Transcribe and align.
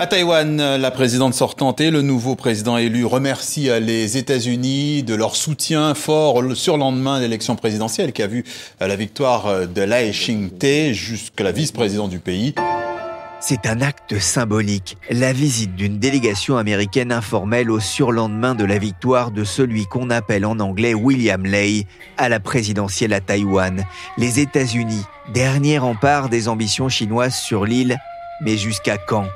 À 0.00 0.06
Taïwan, 0.06 0.76
la 0.76 0.90
présidente 0.92 1.34
sortante 1.34 1.80
et 1.80 1.90
le 1.90 2.02
nouveau 2.02 2.36
président 2.36 2.78
élu 2.78 3.04
remercient 3.04 3.80
les 3.80 4.16
États-Unis 4.16 5.02
de 5.02 5.12
leur 5.16 5.34
soutien 5.34 5.92
fort 5.94 6.40
sur 6.54 6.76
le 6.76 6.80
lendemain 6.82 7.18
de 7.18 7.24
l'élection 7.24 7.56
présidentielle 7.56 8.12
qui 8.12 8.22
a 8.22 8.28
vu 8.28 8.44
la 8.78 8.94
victoire 8.94 9.66
de 9.66 9.82
Lai 9.82 10.12
Ching-te 10.12 10.92
jusqu'à 10.92 11.42
la 11.42 11.50
vice-présidente 11.50 12.10
du 12.10 12.20
pays. 12.20 12.54
C'est 13.40 13.66
un 13.66 13.80
acte 13.80 14.20
symbolique, 14.20 14.98
la 15.10 15.32
visite 15.32 15.74
d'une 15.74 15.98
délégation 15.98 16.58
américaine 16.58 17.10
informelle 17.10 17.68
au 17.68 17.80
surlendemain 17.80 18.54
de 18.54 18.64
la 18.64 18.78
victoire 18.78 19.32
de 19.32 19.42
celui 19.42 19.86
qu'on 19.86 20.10
appelle 20.10 20.46
en 20.46 20.60
anglais 20.60 20.94
William 20.94 21.44
Lay 21.44 21.86
à 22.18 22.28
la 22.28 22.38
présidentielle 22.38 23.12
à 23.12 23.20
Taïwan. 23.20 23.84
Les 24.16 24.38
États-Unis, 24.38 25.02
dernier 25.34 25.78
rempart 25.78 26.28
des 26.28 26.46
ambitions 26.46 26.88
chinoises 26.88 27.34
sur 27.34 27.64
l'île, 27.64 27.98
mais 28.40 28.56
jusqu'à 28.56 28.96
quand? 28.96 29.26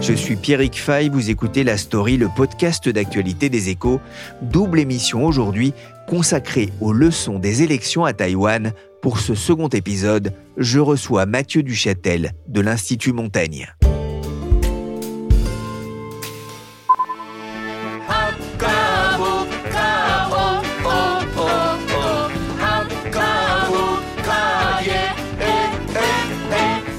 Je 0.00 0.14
suis 0.14 0.36
Pierrick 0.36 0.80
Fay, 0.80 1.10
vous 1.10 1.28
écoutez 1.28 1.62
La 1.62 1.76
Story, 1.76 2.16
le 2.16 2.28
podcast 2.34 2.88
d'actualité 2.88 3.50
des 3.50 3.68
échos. 3.68 4.00
Double 4.40 4.80
émission 4.80 5.26
aujourd'hui 5.26 5.74
consacrée 6.08 6.70
aux 6.80 6.94
leçons 6.94 7.38
des 7.38 7.62
élections 7.62 8.06
à 8.06 8.14
Taïwan. 8.14 8.72
Pour 9.02 9.18
ce 9.18 9.34
second 9.34 9.68
épisode, 9.68 10.32
je 10.56 10.78
reçois 10.78 11.26
Mathieu 11.26 11.62
Duchâtel 11.62 12.32
de 12.48 12.60
l'Institut 12.62 13.12
Montaigne. 13.12 13.68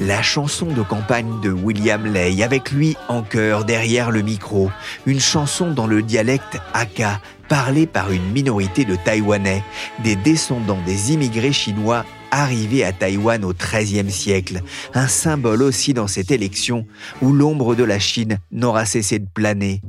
La 0.03 0.23
chanson 0.23 0.65
de 0.65 0.81
campagne 0.81 1.41
de 1.43 1.51
William 1.51 2.11
Lay, 2.11 2.41
avec 2.41 2.71
lui 2.71 2.97
en 3.07 3.21
chœur 3.21 3.65
derrière 3.65 4.09
le 4.09 4.23
micro, 4.23 4.71
une 5.05 5.19
chanson 5.19 5.69
dans 5.69 5.85
le 5.85 6.01
dialecte 6.01 6.57
Hakka, 6.73 7.21
parlée 7.47 7.85
par 7.85 8.11
une 8.11 8.31
minorité 8.31 8.83
de 8.83 8.95
Taïwanais, 8.95 9.63
des 10.03 10.15
descendants 10.15 10.81
des 10.87 11.13
immigrés 11.13 11.53
chinois 11.53 12.03
arrivés 12.31 12.83
à 12.83 12.93
Taïwan 12.93 13.45
au 13.45 13.53
XIIIe 13.53 14.09
siècle, 14.09 14.61
un 14.95 15.07
symbole 15.07 15.61
aussi 15.61 15.93
dans 15.93 16.07
cette 16.07 16.31
élection 16.31 16.87
où 17.21 17.31
l'ombre 17.31 17.75
de 17.75 17.83
la 17.83 17.99
Chine 17.99 18.39
n'aura 18.51 18.85
cessé 18.85 19.19
de 19.19 19.27
planer. 19.31 19.81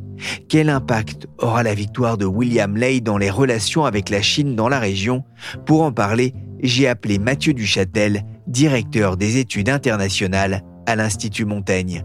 Quel 0.46 0.68
impact 0.68 1.26
aura 1.38 1.62
la 1.62 1.72
victoire 1.72 2.18
de 2.18 2.26
William 2.26 2.76
Lay 2.76 3.00
dans 3.00 3.16
les 3.16 3.30
relations 3.30 3.86
avec 3.86 4.10
la 4.10 4.20
Chine 4.20 4.56
dans 4.56 4.68
la 4.68 4.78
région? 4.78 5.24
Pour 5.64 5.80
en 5.82 5.92
parler, 5.92 6.34
j'ai 6.62 6.86
appelé 6.86 7.18
Mathieu 7.18 7.54
Duchâtel, 7.54 8.24
directeur 8.46 9.16
des 9.16 9.38
études 9.38 9.68
internationales 9.68 10.62
à 10.86 10.96
l'Institut 10.96 11.44
Montaigne. 11.44 12.04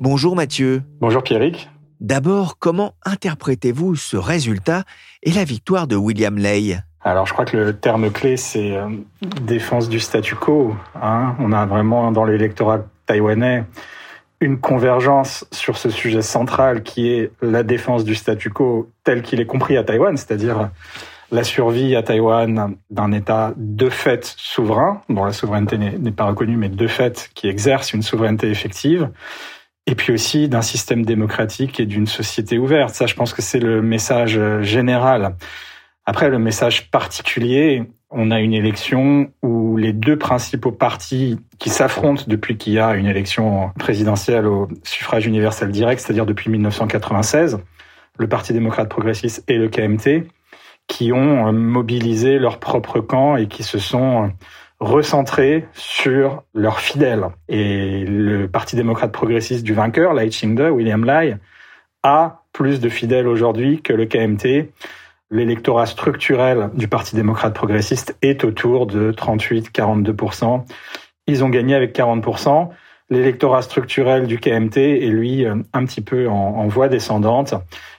Bonjour 0.00 0.36
Mathieu. 0.36 0.82
Bonjour 1.00 1.22
Pierrick. 1.22 1.70
D'abord, 2.00 2.58
comment 2.58 2.94
interprétez-vous 3.04 3.96
ce 3.96 4.16
résultat 4.16 4.84
et 5.22 5.32
la 5.32 5.44
victoire 5.44 5.86
de 5.86 5.96
William 5.96 6.36
Lay 6.36 6.78
alors, 7.04 7.26
je 7.26 7.32
crois 7.32 7.44
que 7.44 7.56
le 7.56 7.74
terme 7.74 8.10
clé, 8.10 8.36
c'est 8.36 8.76
euh, 8.76 8.88
défense 9.40 9.88
du 9.88 10.00
statu 10.00 10.34
quo. 10.34 10.74
Hein. 11.00 11.36
On 11.38 11.52
a 11.52 11.64
vraiment 11.64 12.10
dans 12.10 12.24
l'électorat 12.24 12.80
taïwanais 13.06 13.64
une 14.40 14.58
convergence 14.58 15.46
sur 15.50 15.78
ce 15.78 15.90
sujet 15.90 16.22
central 16.22 16.82
qui 16.82 17.08
est 17.08 17.32
la 17.42 17.62
défense 17.62 18.04
du 18.04 18.14
statu 18.14 18.50
quo 18.50 18.90
tel 19.04 19.22
qu'il 19.22 19.40
est 19.40 19.46
compris 19.46 19.76
à 19.76 19.84
Taïwan, 19.84 20.16
c'est-à-dire 20.16 20.70
la 21.30 21.44
survie 21.44 21.94
à 21.94 22.02
Taïwan 22.02 22.76
d'un 22.90 23.12
État 23.12 23.52
de 23.56 23.90
fait 23.90 24.34
souverain, 24.36 25.02
dont 25.08 25.24
la 25.24 25.32
souveraineté 25.32 25.76
n'est 25.76 26.12
pas 26.12 26.24
reconnue, 26.24 26.56
mais 26.56 26.68
de 26.68 26.86
fait 26.86 27.30
qui 27.34 27.48
exerce 27.48 27.92
une 27.92 28.02
souveraineté 28.02 28.50
effective, 28.50 29.10
et 29.86 29.94
puis 29.94 30.12
aussi 30.12 30.48
d'un 30.48 30.62
système 30.62 31.04
démocratique 31.04 31.80
et 31.80 31.86
d'une 31.86 32.06
société 32.06 32.58
ouverte. 32.58 32.94
Ça, 32.94 33.06
je 33.06 33.14
pense 33.14 33.32
que 33.32 33.42
c'est 33.42 33.60
le 33.60 33.82
message 33.82 34.40
général. 34.62 35.36
Après, 36.04 36.30
le 36.30 36.38
message 36.38 36.90
particulier, 36.90 37.84
on 38.10 38.30
a 38.30 38.40
une 38.40 38.54
élection 38.54 39.30
où 39.42 39.76
les 39.76 39.92
deux 39.92 40.16
principaux 40.16 40.72
partis 40.72 41.38
qui 41.58 41.68
s'affrontent 41.68 42.24
depuis 42.26 42.56
qu'il 42.56 42.72
y 42.72 42.78
a 42.78 42.94
une 42.94 43.06
élection 43.06 43.70
présidentielle 43.78 44.46
au 44.46 44.68
suffrage 44.82 45.26
universel 45.26 45.70
direct, 45.70 46.00
c'est-à-dire 46.00 46.24
depuis 46.24 46.50
1996, 46.50 47.58
le 48.18 48.28
Parti 48.28 48.52
démocrate 48.52 48.88
progressiste 48.88 49.44
et 49.48 49.58
le 49.58 49.68
KMT, 49.68 50.26
qui 50.88 51.12
ont 51.12 51.46
euh, 51.46 51.52
mobilisé 51.52 52.38
leur 52.40 52.58
propre 52.58 52.98
camp 52.98 53.36
et 53.36 53.46
qui 53.46 53.62
se 53.62 53.78
sont 53.78 54.24
euh, 54.24 54.28
recentrés 54.80 55.68
sur 55.74 56.42
leurs 56.54 56.80
fidèles. 56.80 57.26
Et 57.48 58.04
le 58.04 58.48
Parti 58.48 58.74
démocrate 58.74 59.12
progressiste 59.12 59.64
du 59.64 59.74
vainqueur, 59.74 60.14
Lai 60.14 60.30
William 60.70 61.04
Lai, 61.04 61.36
a 62.02 62.42
plus 62.52 62.80
de 62.80 62.88
fidèles 62.88 63.28
aujourd'hui 63.28 63.82
que 63.82 63.92
le 63.92 64.06
KMT. 64.06 64.72
L'électorat 65.30 65.86
structurel 65.86 66.70
du 66.74 66.88
Parti 66.88 67.14
démocrate 67.14 67.54
progressiste 67.54 68.16
est 68.22 68.44
autour 68.44 68.86
de 68.86 69.12
38-42%. 69.12 70.64
Ils 71.26 71.44
ont 71.44 71.50
gagné 71.50 71.74
avec 71.74 71.94
40%. 71.94 72.70
L'électorat 73.10 73.62
structurel 73.62 74.26
du 74.26 74.38
KMT 74.38 74.76
est 74.76 75.08
lui 75.08 75.46
euh, 75.46 75.54
un 75.72 75.86
petit 75.86 76.02
peu 76.02 76.28
en, 76.28 76.34
en, 76.34 76.68
voie 76.68 76.88
descendante. 76.88 77.54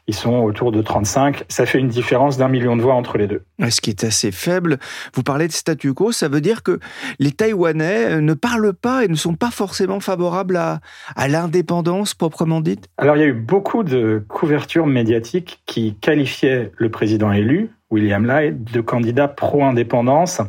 Ils 0.05 0.13
sont 0.13 0.35
autour 0.35 0.71
de 0.71 0.83
35. 0.83 1.45
Ça 1.49 1.65
fait 1.65 1.79
une 1.79 1.87
différence 1.87 2.37
d'un 2.37 2.47
million 2.47 2.75
de 2.75 2.83
voix 2.83 2.93
entre 2.93 3.17
les 3.17 3.25
deux. 3.25 3.43
Ce 3.69 3.81
qui 3.81 3.89
est 3.89 4.03
assez 4.03 4.31
faible. 4.31 4.77
Vous 5.15 5.23
parlez 5.23 5.47
de 5.47 5.51
statu 5.51 5.93
quo, 5.95 6.11
ça 6.11 6.27
veut 6.27 6.41
dire 6.41 6.61
que 6.61 6.79
les 7.17 7.31
Taïwanais 7.31 8.21
ne 8.21 8.33
parlent 8.35 8.73
pas 8.73 9.03
et 9.03 9.07
ne 9.07 9.15
sont 9.15 9.33
pas 9.33 9.49
forcément 9.49 9.99
favorables 9.99 10.57
à, 10.57 10.79
à 11.15 11.27
l'indépendance 11.27 12.13
proprement 12.13 12.61
dite? 12.61 12.87
Alors 12.97 13.15
il 13.17 13.19
y 13.19 13.25
a 13.25 13.27
eu 13.27 13.33
beaucoup 13.33 13.83
de 13.83 14.23
couvertures 14.27 14.85
médiatiques 14.85 15.61
qui 15.65 15.95
qualifiaient 15.95 16.71
le 16.77 16.89
président 16.89 17.31
élu, 17.31 17.71
William 17.89 18.25
Lai, 18.25 18.51
de 18.51 18.81
candidat 18.81 19.27
pro-indépendance 19.27 20.41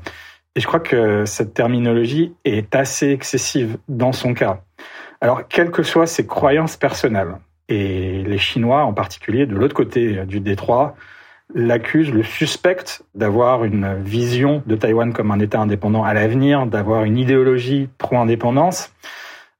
et 0.56 0.61
je 0.61 0.66
crois 0.66 0.81
que 0.81 1.25
cette 1.25 1.55
terminologie 1.55 2.34
est 2.44 2.75
assez 2.75 3.11
excessive 3.11 3.78
dans 3.88 4.12
son 4.12 4.34
cas. 4.34 4.62
Alors, 5.21 5.47
quelles 5.49 5.71
que 5.71 5.83
soient 5.83 6.06
ses 6.06 6.27
croyances 6.27 6.77
personnelles, 6.77 7.37
et 7.69 8.25
les 8.25 8.38
Chinois 8.38 8.84
en 8.84 8.93
particulier, 8.93 9.47
de 9.47 9.55
l'autre 9.55 9.75
côté 9.75 10.25
du 10.27 10.41
détroit, 10.41 10.97
l'accusent, 11.55 12.12
le 12.12 12.22
suspectent 12.22 13.03
d'avoir 13.15 13.65
une 13.65 14.03
vision 14.03 14.62
de 14.66 14.77
Taïwan 14.77 15.12
comme 15.12 15.31
un 15.31 15.38
État 15.38 15.61
indépendant 15.61 16.05
à 16.05 16.15
l'avenir, 16.15 16.67
d'avoir 16.67 17.05
une 17.05 17.17
idéologie 17.17 17.88
pro-indépendance, 17.99 18.93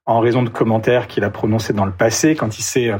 en 0.05 0.19
raison 0.19 0.43
de 0.43 0.49
commentaires 0.49 1.07
qu'il 1.07 1.23
a 1.23 1.29
prononcés 1.29 1.73
dans 1.73 1.85
le 1.85 1.91
passé, 1.91 2.35
quand 2.35 2.57
il 2.57 2.63
s'est 2.63 2.91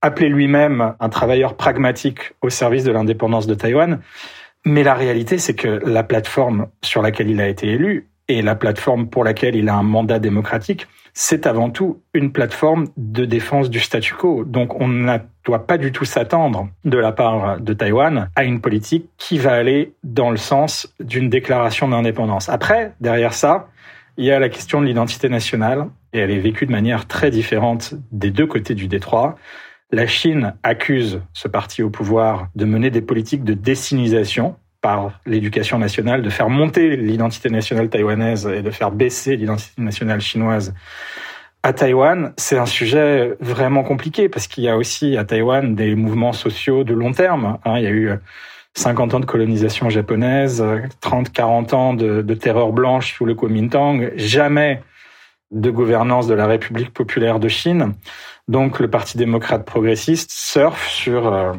appelé 0.00 0.28
lui-même 0.28 0.94
un 0.98 1.08
travailleur 1.08 1.56
pragmatique 1.56 2.32
au 2.42 2.50
service 2.50 2.84
de 2.84 2.92
l'indépendance 2.92 3.46
de 3.46 3.54
Taïwan. 3.54 4.00
Mais 4.64 4.82
la 4.82 4.94
réalité, 4.94 5.38
c'est 5.38 5.54
que 5.54 5.80
la 5.84 6.02
plateforme 6.02 6.68
sur 6.82 7.02
laquelle 7.02 7.30
il 7.30 7.40
a 7.40 7.48
été 7.48 7.68
élu 7.68 8.08
et 8.28 8.42
la 8.42 8.54
plateforme 8.54 9.08
pour 9.08 9.24
laquelle 9.24 9.56
il 9.56 9.68
a 9.68 9.74
un 9.74 9.82
mandat 9.82 10.18
démocratique, 10.18 10.86
c'est 11.14 11.46
avant 11.46 11.70
tout 11.70 12.02
une 12.14 12.30
plateforme 12.30 12.88
de 12.96 13.24
défense 13.24 13.70
du 13.70 13.80
statu 13.80 14.14
quo. 14.14 14.44
Donc 14.44 14.80
on 14.80 14.86
ne 14.86 15.16
doit 15.44 15.66
pas 15.66 15.78
du 15.78 15.90
tout 15.90 16.04
s'attendre 16.04 16.68
de 16.84 16.98
la 16.98 17.12
part 17.12 17.60
de 17.60 17.72
Taïwan 17.72 18.30
à 18.36 18.44
une 18.44 18.60
politique 18.60 19.08
qui 19.16 19.38
va 19.38 19.54
aller 19.54 19.94
dans 20.04 20.30
le 20.30 20.36
sens 20.36 20.94
d'une 21.00 21.28
déclaration 21.28 21.88
d'indépendance. 21.88 22.48
Après, 22.48 22.92
derrière 23.00 23.32
ça, 23.32 23.68
il 24.18 24.26
y 24.26 24.30
a 24.30 24.38
la 24.38 24.48
question 24.48 24.80
de 24.80 24.86
l'identité 24.86 25.28
nationale 25.28 25.86
et 26.12 26.18
elle 26.18 26.30
est 26.30 26.38
vécue 26.38 26.66
de 26.66 26.72
manière 26.72 27.06
très 27.06 27.30
différente 27.30 27.94
des 28.12 28.30
deux 28.30 28.46
côtés 28.46 28.74
du 28.74 28.88
détroit. 28.88 29.36
La 29.90 30.06
Chine 30.06 30.54
accuse 30.62 31.22
ce 31.32 31.48
parti 31.48 31.82
au 31.82 31.88
pouvoir 31.88 32.48
de 32.54 32.66
mener 32.66 32.90
des 32.90 33.00
politiques 33.00 33.42
de 33.42 33.54
décinisation 33.54 34.56
par 34.82 35.18
l'éducation 35.24 35.78
nationale, 35.78 36.20
de 36.20 36.28
faire 36.28 36.50
monter 36.50 36.94
l'identité 36.94 37.48
nationale 37.48 37.88
taïwanaise 37.88 38.46
et 38.46 38.60
de 38.60 38.70
faire 38.70 38.90
baisser 38.90 39.36
l'identité 39.36 39.80
nationale 39.80 40.20
chinoise 40.20 40.74
À 41.62 41.72
Taïwan, 41.72 42.34
c'est 42.36 42.58
un 42.58 42.66
sujet 42.66 43.34
vraiment 43.40 43.82
compliqué 43.82 44.28
parce 44.28 44.46
qu'il 44.46 44.62
y 44.64 44.68
a 44.68 44.76
aussi 44.76 45.16
à 45.16 45.24
Taïwan 45.24 45.74
des 45.74 45.94
mouvements 45.94 46.34
sociaux 46.34 46.84
de 46.84 46.92
long 46.92 47.12
terme. 47.12 47.58
Hein. 47.64 47.78
il 47.78 47.84
y 47.84 47.86
a 47.86 47.90
eu 47.90 48.10
50 48.74 49.14
ans 49.14 49.20
de 49.20 49.24
colonisation 49.24 49.88
japonaise, 49.88 50.62
30, 51.00 51.32
40 51.32 51.72
ans 51.72 51.94
de, 51.94 52.20
de 52.20 52.34
terreur 52.34 52.72
blanche 52.72 53.14
sous 53.14 53.24
le 53.24 53.34
Kuomintang, 53.34 54.10
jamais 54.16 54.82
de 55.50 55.70
gouvernance 55.70 56.26
de 56.26 56.34
la 56.34 56.46
République 56.46 56.92
populaire 56.92 57.40
de 57.40 57.48
Chine. 57.48 57.94
Donc 58.48 58.80
le 58.80 58.88
Parti 58.88 59.16
démocrate 59.16 59.64
progressiste 59.64 60.30
surfe 60.30 60.88
sur, 60.88 61.32
euh, 61.32 61.52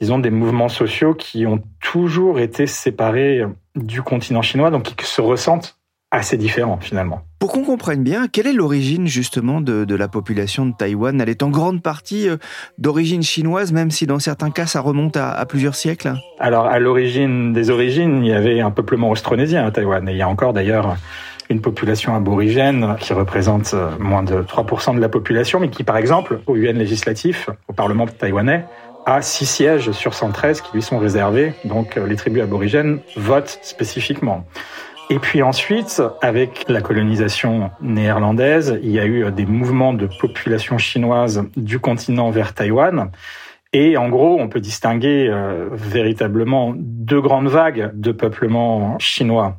disons, 0.00 0.18
des 0.18 0.30
mouvements 0.30 0.68
sociaux 0.68 1.14
qui 1.14 1.46
ont 1.46 1.62
toujours 1.80 2.40
été 2.40 2.66
séparés 2.66 3.42
du 3.74 4.02
continent 4.02 4.42
chinois, 4.42 4.70
donc 4.70 4.84
qui 4.84 5.06
se 5.06 5.20
ressentent 5.20 5.76
assez 6.10 6.36
différents 6.36 6.78
finalement. 6.78 7.22
Pour 7.38 7.52
qu'on 7.52 7.64
comprenne 7.64 8.02
bien, 8.02 8.28
quelle 8.28 8.46
est 8.46 8.52
l'origine 8.52 9.06
justement 9.06 9.60
de, 9.60 9.94
la 9.94 10.08
population 10.08 10.66
de 10.66 10.72
Taïwan? 10.72 11.20
Elle 11.20 11.28
est 11.28 11.42
en 11.42 11.50
grande 11.50 11.82
partie 11.82 12.28
euh, 12.28 12.36
d'origine 12.78 13.22
chinoise, 13.22 13.72
même 13.72 13.90
si 13.90 14.06
dans 14.06 14.18
certains 14.18 14.50
cas 14.50 14.66
ça 14.66 14.80
remonte 14.80 15.16
à, 15.16 15.44
plusieurs 15.46 15.74
siècles 15.74 16.14
Alors 16.38 16.66
à 16.66 16.78
l'origine 16.78 17.52
des 17.52 17.70
origines, 17.70 18.24
il 18.24 18.28
y 18.28 18.32
avait 18.32 18.60
un 18.60 18.70
peuplement 18.70 19.10
austronésien 19.10 19.66
à 19.66 19.70
Taïwan, 19.70 20.08
et 20.08 20.12
il 20.12 20.18
y 20.18 20.22
a 20.22 20.28
encore 20.28 20.52
d'ailleurs 20.52 20.96
une 21.50 21.60
population 21.60 22.14
aborigène 22.14 22.96
qui 23.00 23.12
représente 23.12 23.74
euh, 23.74 23.90
moins 23.98 24.22
de 24.22 24.42
3% 24.42 24.94
de 24.94 25.00
la 25.00 25.08
population, 25.08 25.60
mais 25.60 25.70
qui 25.70 25.84
par 25.84 25.96
exemple 25.96 26.40
au 26.46 26.56
UN 26.56 26.74
législatif, 26.74 27.50
au 27.68 27.72
Parlement 27.72 28.06
taïwanais, 28.06 28.64
a 29.04 29.22
six 29.22 29.46
sièges 29.46 29.92
sur 29.92 30.14
113 30.14 30.60
qui 30.60 30.72
lui 30.74 30.82
sont 30.82 30.98
réservés, 30.98 31.54
donc 31.64 31.96
euh, 31.96 32.06
les 32.06 32.16
tribus 32.16 32.42
aborigènes 32.42 32.98
votent 33.16 33.58
spécifiquement. 33.62 34.44
Et 35.08 35.20
puis 35.20 35.40
ensuite, 35.40 36.02
avec 36.20 36.64
la 36.68 36.80
colonisation 36.80 37.70
néerlandaise, 37.80 38.80
il 38.82 38.90
y 38.90 38.98
a 38.98 39.06
eu 39.06 39.30
des 39.30 39.46
mouvements 39.46 39.92
de 39.92 40.08
population 40.20 40.78
chinoise 40.78 41.44
du 41.56 41.78
continent 41.78 42.30
vers 42.30 42.54
Taïwan. 42.54 43.12
Et 43.72 43.96
en 43.96 44.08
gros, 44.08 44.36
on 44.40 44.48
peut 44.48 44.58
distinguer 44.58 45.28
euh, 45.28 45.68
véritablement 45.70 46.72
deux 46.74 47.20
grandes 47.20 47.48
vagues 47.48 47.90
de 47.94 48.10
peuplement 48.10 48.98
chinois. 48.98 49.58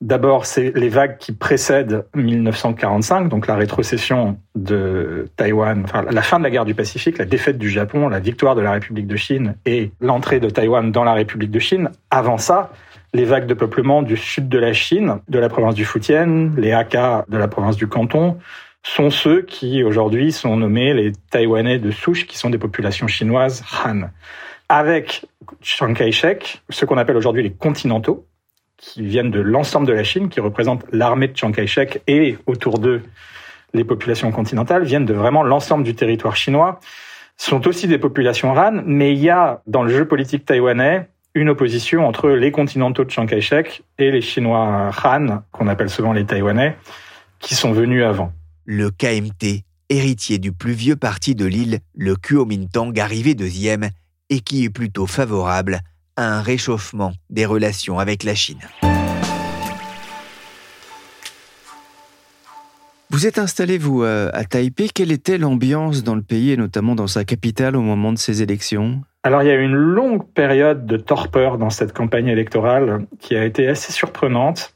D'abord, 0.00 0.44
c'est 0.44 0.76
les 0.76 0.88
vagues 0.88 1.16
qui 1.18 1.32
précèdent 1.32 2.04
1945, 2.14 3.28
donc 3.28 3.46
la 3.46 3.54
rétrocession 3.54 4.38
de 4.54 5.28
Taïwan, 5.36 5.82
enfin 5.84 6.02
la 6.02 6.22
fin 6.22 6.38
de 6.38 6.44
la 6.44 6.50
guerre 6.50 6.64
du 6.64 6.74
Pacifique, 6.74 7.16
la 7.16 7.24
défaite 7.24 7.58
du 7.58 7.70
Japon, 7.70 8.08
la 8.08 8.20
victoire 8.20 8.54
de 8.54 8.60
la 8.60 8.72
République 8.72 9.06
de 9.06 9.16
Chine 9.16 9.54
et 9.64 9.92
l'entrée 10.00 10.40
de 10.40 10.50
Taïwan 10.50 10.92
dans 10.92 11.04
la 11.04 11.14
République 11.14 11.50
de 11.50 11.58
Chine. 11.58 11.90
Avant 12.10 12.38
ça, 12.38 12.72
les 13.14 13.24
vagues 13.24 13.46
de 13.46 13.54
peuplement 13.54 14.02
du 14.02 14.16
sud 14.16 14.48
de 14.48 14.58
la 14.58 14.72
Chine, 14.72 15.20
de 15.28 15.38
la 15.38 15.48
province 15.48 15.74
du 15.74 15.84
Fujian, 15.84 16.50
les 16.56 16.72
Hakka 16.72 17.24
de 17.28 17.38
la 17.38 17.48
province 17.48 17.76
du 17.76 17.86
Canton, 17.86 18.36
sont 18.82 19.08
ceux 19.08 19.42
qui 19.42 19.82
aujourd'hui 19.82 20.32
sont 20.32 20.56
nommés 20.56 20.92
les 20.92 21.12
Taïwanais 21.30 21.78
de 21.78 21.90
souche, 21.90 22.26
qui 22.26 22.36
sont 22.36 22.50
des 22.50 22.58
populations 22.58 23.06
chinoises 23.06 23.64
Han. 23.86 24.10
Avec 24.68 25.24
Chiang 25.62 25.94
Kai-shek, 25.94 26.62
ce 26.68 26.84
qu'on 26.84 26.98
appelle 26.98 27.16
aujourd'hui 27.16 27.42
les 27.42 27.52
continentaux, 27.52 28.26
qui 28.76 29.02
viennent 29.02 29.30
de 29.30 29.40
l'ensemble 29.40 29.86
de 29.86 29.92
la 29.92 30.04
Chine, 30.04 30.28
qui 30.28 30.40
représentent 30.40 30.84
l'armée 30.92 31.28
de 31.28 31.36
Chiang 31.36 31.52
Kai-shek 31.52 32.02
et 32.06 32.36
autour 32.46 32.78
d'eux 32.78 33.02
les 33.72 33.84
populations 33.84 34.30
continentales, 34.30 34.84
viennent 34.84 35.06
de 35.06 35.14
vraiment 35.14 35.42
l'ensemble 35.42 35.84
du 35.84 35.94
territoire 35.94 36.36
chinois, 36.36 36.80
sont 37.36 37.66
aussi 37.66 37.88
des 37.88 37.98
populations 37.98 38.52
Han, 38.56 38.82
mais 38.86 39.12
il 39.12 39.18
y 39.18 39.30
a 39.30 39.62
dans 39.66 39.82
le 39.82 39.90
jeu 39.90 40.06
politique 40.06 40.44
taïwanais 40.44 41.08
une 41.34 41.48
opposition 41.48 42.06
entre 42.06 42.30
les 42.30 42.52
continentaux 42.52 43.04
de 43.04 43.10
Chiang 43.10 43.26
Kai-shek 43.26 43.82
et 43.98 44.10
les 44.12 44.20
Chinois 44.20 44.90
Han, 45.04 45.42
qu'on 45.50 45.66
appelle 45.66 45.90
souvent 45.90 46.12
les 46.12 46.24
Taïwanais, 46.24 46.76
qui 47.40 47.56
sont 47.56 47.72
venus 47.72 48.04
avant. 48.04 48.32
Le 48.64 48.90
KMT, 48.90 49.64
héritier 49.88 50.38
du 50.38 50.52
plus 50.52 50.72
vieux 50.72 50.96
parti 50.96 51.34
de 51.34 51.44
l'île, 51.44 51.80
le 51.94 52.14
Kuomintang, 52.14 52.96
arrivé 52.98 53.34
deuxième, 53.34 53.90
et 54.30 54.40
qui 54.40 54.64
est 54.64 54.70
plutôt 54.70 55.06
favorable 55.06 55.80
à 56.16 56.38
un 56.38 56.42
réchauffement 56.42 57.12
des 57.30 57.46
relations 57.46 57.98
avec 57.98 58.22
la 58.22 58.34
Chine. 58.34 58.60
Vous 63.10 63.26
êtes 63.26 63.38
installé, 63.38 63.78
vous, 63.78 64.02
à 64.02 64.44
Taipei. 64.44 64.88
Quelle 64.92 65.12
était 65.12 65.38
l'ambiance 65.38 66.02
dans 66.02 66.16
le 66.16 66.22
pays, 66.22 66.50
et 66.50 66.56
notamment 66.56 66.96
dans 66.96 67.06
sa 67.06 67.24
capitale, 67.24 67.76
au 67.76 67.80
moment 67.80 68.12
de 68.12 68.18
ces 68.18 68.42
élections? 68.42 69.02
Alors 69.22 69.42
il 69.42 69.48
y 69.48 69.50
a 69.50 69.54
eu 69.54 69.64
une 69.64 69.74
longue 69.74 70.26
période 70.34 70.84
de 70.84 70.96
torpeur 70.96 71.56
dans 71.56 71.70
cette 71.70 71.92
campagne 71.92 72.26
électorale 72.28 73.06
qui 73.20 73.36
a 73.36 73.44
été 73.44 73.68
assez 73.68 73.92
surprenante. 73.92 74.74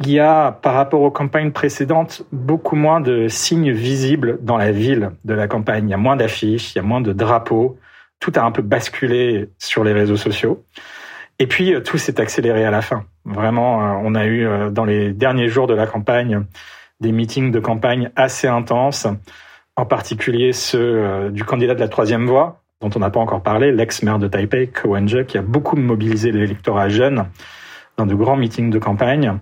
Il 0.00 0.10
y 0.10 0.18
a, 0.18 0.52
par 0.52 0.74
rapport 0.74 1.00
aux 1.00 1.10
campagnes 1.10 1.52
précédentes, 1.52 2.26
beaucoup 2.30 2.76
moins 2.76 3.00
de 3.00 3.28
signes 3.28 3.72
visibles 3.72 4.38
dans 4.42 4.58
la 4.58 4.70
ville 4.70 5.12
de 5.24 5.32
la 5.32 5.48
campagne. 5.48 5.88
Il 5.88 5.90
y 5.92 5.94
a 5.94 5.96
moins 5.96 6.16
d'affiches, 6.16 6.74
il 6.74 6.76
y 6.76 6.80
a 6.80 6.82
moins 6.82 7.00
de 7.00 7.14
drapeaux. 7.14 7.78
Tout 8.20 8.32
a 8.36 8.42
un 8.42 8.50
peu 8.50 8.62
basculé 8.62 9.50
sur 9.58 9.84
les 9.84 9.92
réseaux 9.92 10.16
sociaux. 10.16 10.64
Et 11.38 11.46
puis, 11.46 11.74
euh, 11.74 11.80
tout 11.80 11.98
s'est 11.98 12.20
accéléré 12.20 12.64
à 12.64 12.70
la 12.70 12.82
fin. 12.82 13.04
Vraiment, 13.24 13.82
euh, 13.82 14.00
on 14.02 14.14
a 14.14 14.24
eu, 14.24 14.46
euh, 14.46 14.70
dans 14.70 14.84
les 14.84 15.12
derniers 15.12 15.48
jours 15.48 15.66
de 15.66 15.74
la 15.74 15.86
campagne, 15.86 16.44
des 17.00 17.12
meetings 17.12 17.50
de 17.50 17.60
campagne 17.60 18.10
assez 18.16 18.48
intenses, 18.48 19.06
en 19.76 19.84
particulier 19.84 20.54
ceux 20.54 21.30
du 21.30 21.44
candidat 21.44 21.74
de 21.74 21.80
la 21.80 21.88
troisième 21.88 22.24
voie, 22.24 22.62
dont 22.80 22.88
on 22.96 23.00
n'a 23.00 23.10
pas 23.10 23.20
encore 23.20 23.42
parlé, 23.42 23.70
l'ex-maire 23.70 24.18
de 24.18 24.26
Taipei, 24.26 24.68
Ko 24.68 24.90
wen 24.90 25.06
qui 25.26 25.36
a 25.36 25.42
beaucoup 25.42 25.76
mobilisé 25.76 26.32
l'électorat 26.32 26.88
jeune 26.88 27.26
dans 27.98 28.06
de 28.06 28.14
grands 28.14 28.36
meetings 28.36 28.70
de 28.70 28.78
campagne. 28.78 29.38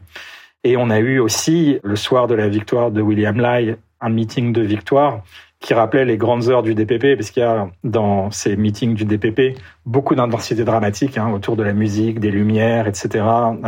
Et 0.64 0.76
on 0.76 0.90
a 0.90 0.98
eu 0.98 1.20
aussi, 1.20 1.78
le 1.84 1.94
soir 1.94 2.26
de 2.26 2.34
la 2.34 2.48
victoire 2.48 2.90
de 2.90 3.00
William 3.00 3.38
Lai, 3.38 3.76
un 4.00 4.08
meeting 4.08 4.52
de 4.52 4.62
victoire 4.62 5.22
qui 5.64 5.72
rappelait 5.72 6.04
les 6.04 6.18
grandes 6.18 6.50
heures 6.50 6.62
du 6.62 6.74
DPP, 6.74 7.16
parce 7.16 7.30
qu'il 7.30 7.42
y 7.42 7.46
a 7.46 7.68
dans 7.84 8.30
ces 8.30 8.54
meetings 8.54 8.92
du 8.92 9.06
DPP 9.06 9.58
beaucoup 9.86 10.14
d'intensité 10.14 10.62
dramatique 10.62 11.16
hein, 11.16 11.32
autour 11.32 11.56
de 11.56 11.62
la 11.62 11.72
musique, 11.72 12.20
des 12.20 12.30
lumières, 12.30 12.86
etc. 12.86 13.24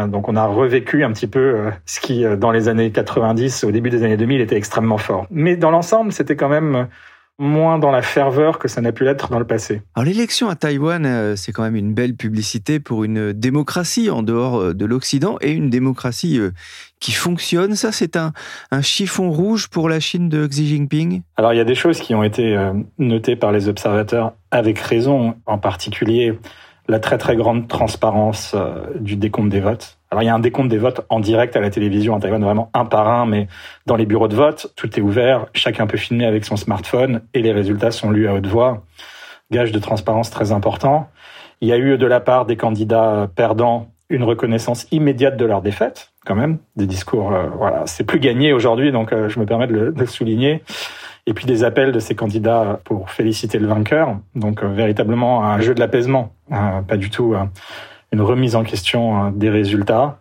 Donc 0.09 0.29
on 0.29 0.37
a 0.37 0.45
revécu 0.45 1.05
un 1.05 1.13
petit 1.13 1.27
peu 1.27 1.41
euh, 1.41 1.71
ce 1.87 2.01
qui, 2.01 2.27
euh, 2.27 2.37
dans 2.37 2.51
les 2.51 2.69
années 2.69 2.91
90, 2.91 3.65
au 3.65 3.71
début 3.71 3.89
des 3.89 4.03
années 4.03 4.19
2000, 4.19 4.43
était 4.43 4.57
extrêmement 4.57 4.99
fort. 4.99 5.27
Mais 5.31 5.57
dans 5.57 5.71
l'ensemble, 5.71 6.13
c'était 6.13 6.37
quand 6.37 6.51
même 6.51 6.87
moins 7.39 7.79
dans 7.79 7.91
la 7.91 8.03
ferveur 8.03 8.59
que 8.59 8.67
ça 8.67 8.81
n'a 8.81 8.93
pu 8.93 9.05
l'être 9.05 9.29
dans 9.31 9.39
le 9.39 9.47
passé. 9.47 9.83
Alors 9.95 10.07
l'élection 10.07 10.49
à 10.49 10.57
Taïwan, 10.57 11.05
euh, 11.05 11.37
c'est 11.37 11.53
quand 11.53 11.63
même 11.63 11.77
une 11.77 11.93
belle 11.93 12.15
publicité 12.15 12.81
pour 12.81 13.05
une 13.05 13.33
démocratie 13.33 14.09
en 14.11 14.23
dehors 14.23 14.57
euh, 14.57 14.75
de 14.75 14.87
l'Occident 14.87 15.37
et 15.43 15.53
une 15.53 15.69
démocratie 15.69 16.39
euh, 16.39 16.53
qui 16.99 17.13
fonctionne. 17.13 17.75
Ça, 17.75 17.93
c'est 17.93 18.17
un, 18.17 18.33
un 18.71 18.81
chiffon 18.81 19.31
rouge 19.31 19.69
pour 19.69 19.89
la 19.91 20.01
Chine 20.01 20.31
de 20.31 20.47
Xi 20.47 20.67
Jinping? 20.67 21.23
Alors 21.37 21.53
il 21.53 21.57
y 21.57 21.61
a 21.61 21.65
des 21.65 21.75
choses 21.75 22.01
qui 22.01 22.15
ont 22.15 22.23
été 22.23 22.57
notées 22.99 23.37
par 23.37 23.53
les 23.53 23.69
observateurs 23.69 24.33
avec 24.51 24.79
raison, 24.79 25.35
en 25.45 25.59
particulier 25.59 26.39
la 26.89 27.01
très 27.01 27.19
très 27.19 27.37
grande 27.37 27.69
transparence 27.69 28.57
du 28.99 29.17
décompte 29.17 29.51
des 29.51 29.61
votes. 29.61 29.99
Il 30.23 30.27
y 30.27 30.29
a 30.29 30.35
un 30.35 30.39
décompte 30.39 30.69
des 30.69 30.79
votes 30.79 31.03
en 31.09 31.21
direct 31.21 31.57
à 31.57 31.61
la 31.61 31.71
télévision 31.71 32.15
en 32.15 32.21
Taïwan, 32.21 32.43
vraiment 32.43 32.71
un 32.75 32.85
par 32.85 33.09
un, 33.09 33.27
mais 33.27 33.49
dans 33.87 33.97
les 33.97 34.07
bureaux 34.07 34.29
de 34.29 34.37
vote, 34.37 34.73
tout 34.77 34.99
est 34.99 35.03
ouvert, 35.03 35.47
chacun 35.55 35.87
peut 35.87 35.99
filmer 35.99 36.27
avec 36.27 36.45
son 36.45 36.57
smartphone 36.57 37.23
et 37.35 37.43
les 37.43 37.53
résultats 37.53 37.91
sont 37.91 38.11
lus 38.11 38.29
à 38.29 38.35
haute 38.35 38.47
voix. 38.47 38.85
Gage 39.51 39.73
de 39.73 39.79
transparence 39.79 40.31
très 40.31 40.53
important. 40.53 41.09
Il 41.61 41.69
y 41.69 41.73
a 41.73 41.79
eu 41.79 41.97
de 41.97 42.07
la 42.07 42.21
part 42.21 42.47
des 42.47 42.57
candidats 42.57 43.29
perdants 43.35 43.89
une 44.09 44.23
reconnaissance 44.23 44.87
immédiate 44.93 45.37
de 45.37 45.45
leur 45.45 45.63
défaite, 45.63 46.13
quand 46.25 46.35
même, 46.35 46.59
des 46.77 46.87
discours, 46.87 47.33
euh, 47.33 47.47
voilà, 47.57 47.83
c'est 47.87 48.05
plus 48.05 48.21
gagné 48.21 48.53
aujourd'hui, 48.53 48.93
donc 48.93 49.13
euh, 49.13 49.29
je 49.29 49.41
me 49.41 49.47
permets 49.47 49.67
de 49.67 49.93
le, 49.97 50.07
souligner. 50.07 50.63
Et 51.29 51.35
puis 51.35 51.45
des 51.45 51.65
appels 51.65 51.91
de 51.91 51.99
ces 51.99 52.15
candidats 52.15 52.79
pour 52.85 53.11
féliciter 53.11 53.59
le 53.59 53.67
vainqueur, 53.67 54.17
donc 54.37 54.63
euh, 54.63 54.69
véritablement 54.69 55.45
un 55.45 55.61
jeu 55.61 55.75
de 55.75 55.81
l'apaisement, 55.81 56.33
pas 56.49 56.97
du 56.97 57.11
tout 57.11 57.35
une 58.17 58.23
remise 58.23 58.57
en 58.57 58.65
question 58.65 59.15
hein, 59.15 59.31
des 59.31 59.51
résultats. 59.51 60.21